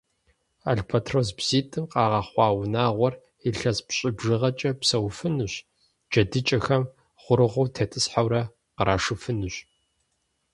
Альбэтрос 0.69 1.29
бзитӀым 1.37 1.85
къагъэхъуа 1.91 2.47
унагъуэр 2.59 3.13
илъэс 3.47 3.77
пщӀы 3.87 4.09
бжыгъэкӀэ 4.17 4.71
псэуфынущ, 4.79 5.53
джэдыкӀэхэм 6.11 6.83
гъуэрыгъуэу 7.23 7.71
тетӀысхьэурэ 7.75 8.41
къырашыфынущ. 8.75 9.55